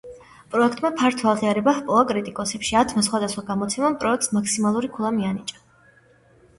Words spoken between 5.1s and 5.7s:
მიანიჭა.